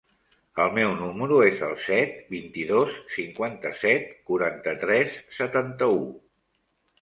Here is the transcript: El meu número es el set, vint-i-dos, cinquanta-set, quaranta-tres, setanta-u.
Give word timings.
El 0.61 0.69
meu 0.75 0.93
número 1.01 1.35
es 1.47 1.59
el 1.67 1.75
set, 1.87 2.15
vint-i-dos, 2.35 2.95
cinquanta-set, 3.17 4.09
quaranta-tres, 4.31 5.21
setanta-u. 5.43 6.01